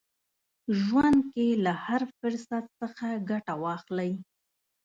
[0.83, 4.11] ژوند کې له هر فرصت څخه ګټه واخلئ.